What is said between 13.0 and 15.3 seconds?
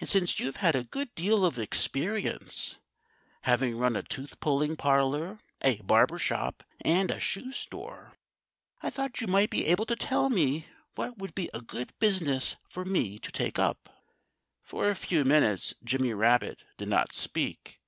to take up." For a few